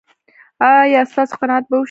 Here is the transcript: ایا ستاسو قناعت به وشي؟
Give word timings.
ایا 0.67 1.01
ستاسو 1.11 1.35
قناعت 1.41 1.63
به 1.69 1.75
وشي؟ 1.77 1.79